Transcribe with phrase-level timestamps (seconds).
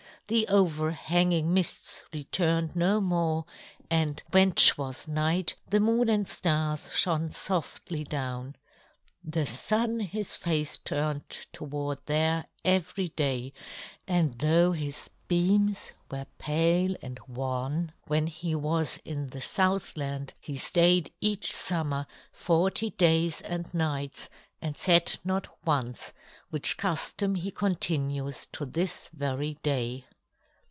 [0.27, 3.43] The overhanging mists returned no more,
[3.89, 8.55] and when 't was night, the Moon and Stars shone softly down.
[9.21, 13.51] The Sun his face turned toward there every day,
[14.07, 20.55] and though his beams were pale and wan when he was in the Southland, he
[20.55, 24.29] stayed each summer forty days and nights
[24.61, 26.13] and set not once;
[26.51, 30.05] which custom he continues to this very day.